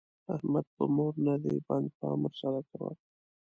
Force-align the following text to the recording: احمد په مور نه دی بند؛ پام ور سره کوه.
احمد 0.35 0.65
په 0.75 0.83
مور 0.95 1.13
نه 1.27 1.35
دی 1.43 1.55
بند؛ 1.67 1.87
پام 1.99 2.19
ور 2.23 2.33
سره 2.41 2.59
کوه. 2.69 2.91